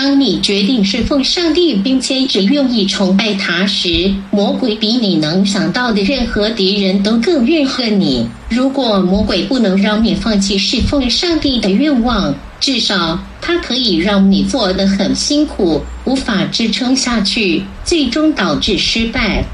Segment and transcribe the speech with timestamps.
[0.00, 8.24] 当你决定侍奉上帝，并且只愿意崇拜他时，魔鬼比你能想到的任何敌人都更怨恨你。
[8.48, 19.44] 如果魔鬼不能让你放弃侍奉上帝的愿望，至少他可以让你做得很辛苦，无法支撑下去，最终导致失败。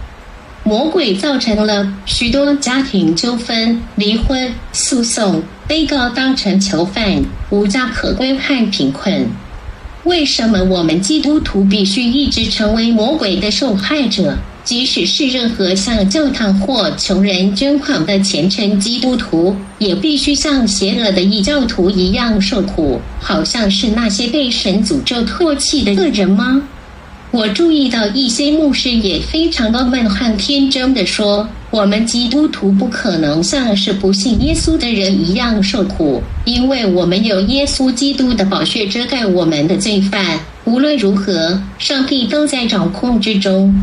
[0.62, 9.26] 魔鬼造成了许多家庭纠纷、离婚、诉讼、被告当成囚犯、无家可归和贫困。
[10.04, 14.36] 为什么我们基督徒必须一直成为魔鬼的受害者？
[14.62, 26.62] 即使是任何向教堂或穷人捐款的虔诚基督徒，也必须像邪恶的异教徒一样受苦，好像是那些被神诅咒唾弃的恶人吗？
[27.34, 40.38] 我注意到一些牧师也非常傲慢和天真的说：“我们基督徒不可能像是不信耶稣的人一样受苦，因为我们有耶稣基督的宝血遮盖我们的罪犯。
[40.62, 43.74] 无论如何，上帝都在掌控之中。”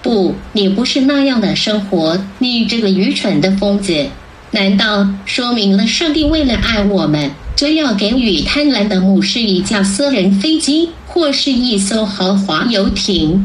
[0.00, 4.06] 不，你不是那样的生活，你这个愚蠢的疯子！
[4.52, 10.90] 难道说明了上帝为了爱我们，就要给予贪婪的牧师一架私人飞机？
[11.06, 13.42] 或是一艘豪华游艇，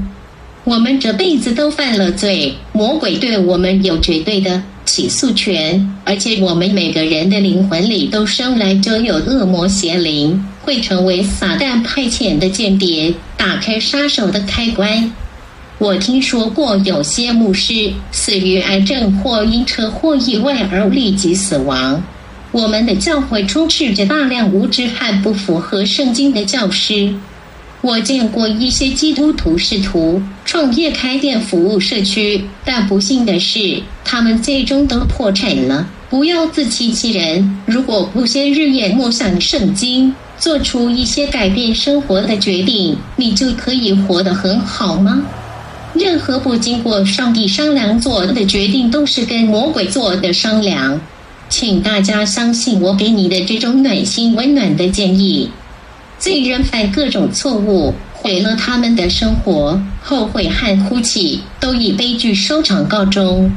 [0.65, 15.09] 我们这辈子都犯了罪，魔鬼对我们有绝对的起诉权，而且我们每个人的灵魂里都生来就有恶魔邪灵，会成为撒旦派遣的间谍，打开杀手的开关。
[15.77, 22.03] 我听说过有些牧师死于癌症或因车祸意外而立即死亡。
[22.51, 27.13] 我们的教会充斥着大量无知和不符合圣经的教师。
[27.81, 35.87] 我见过一些基督徒试图创业开店服务社区，但不幸的是，他们最终都破产了。
[36.09, 45.23] 不要自欺欺人，如果不先日夜默想圣经，做出一些改变生活的决定，你就可以活得很好吗？
[45.93, 50.99] 任何不经过上帝商量做的决定，都是跟魔鬼做的商量。
[51.51, 55.49] 请大家相信我给你的这种暖心温暖的建议。
[56.17, 63.51] 罪人犯各种错误，毁了他们的生活，后悔和哭泣都以悲剧收场告终。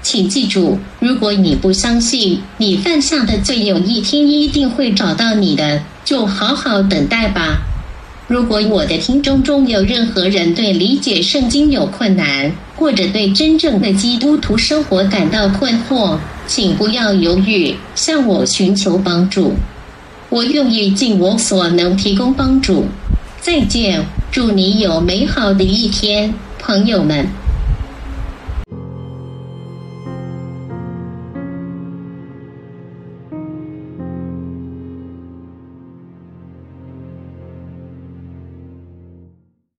[0.00, 7.58] 请记住，如果你不相信你犯下的罪有一天一定会找到你的，就好好等待吧。
[8.28, 19.54] 如果我的听众中有任何人对理解圣经有困难，或者对真正的基督徒生活感到困惑，请不要犹豫，向我寻求帮助。
[20.28, 22.86] 我愿意尽我所能提供帮助。
[23.40, 27.24] 再见，祝你有美好的一天，朋友们。